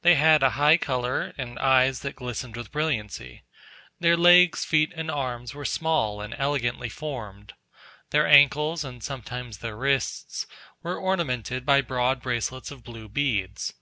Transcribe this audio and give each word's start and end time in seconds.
They 0.00 0.14
had 0.14 0.42
a 0.42 0.52
high 0.56 0.78
colour, 0.78 1.34
and 1.36 1.58
eyes 1.58 2.00
that 2.00 2.16
glistened 2.16 2.56
with 2.56 2.72
brilliancy; 2.72 3.44
their 4.00 4.16
legs, 4.16 4.64
feet, 4.64 4.90
and 4.96 5.10
arms 5.10 5.52
were 5.52 5.66
small 5.66 6.22
and 6.22 6.34
elegantly 6.38 6.88
formed; 6.88 7.52
their 8.08 8.26
ankles, 8.26 8.84
and 8.84 9.04
sometimes 9.04 9.58
their 9.58 9.76
wrists, 9.76 10.46
were 10.82 10.96
ornamented 10.96 11.66
by 11.66 11.82
broad 11.82 12.22
bracelets 12.22 12.70
of 12.70 12.84
blue 12.84 13.06
beads. 13.06 13.74